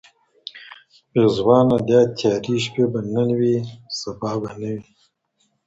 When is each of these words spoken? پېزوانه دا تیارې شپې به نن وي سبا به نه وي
پېزوانه 1.11 1.77
دا 1.89 2.01
تیارې 2.17 2.55
شپې 2.65 2.83
به 2.91 2.99
نن 3.13 3.29
وي 3.39 3.55
سبا 3.99 4.31
به 4.41 4.51
نه 4.59 4.69
وي 4.75 4.85